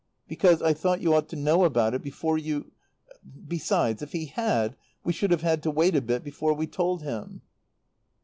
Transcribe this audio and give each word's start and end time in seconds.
"Because 0.27 0.63
I 0.63 0.73
thought 0.73 1.01
you 1.01 1.13
ought 1.13 1.29
to 1.29 1.35
know 1.35 1.63
about 1.63 1.93
it 1.93 2.01
before 2.01 2.35
you 2.35 2.71
Besides, 3.47 4.01
if 4.01 4.13
he 4.13 4.25
had, 4.25 4.75
we 5.03 5.13
should 5.13 5.29
have 5.29 5.43
had 5.43 5.61
to 5.61 5.69
wait 5.69 5.95
a 5.95 6.01
bit 6.01 6.23
before 6.23 6.55
we 6.55 6.65
told 6.65 7.03
him." 7.03 7.43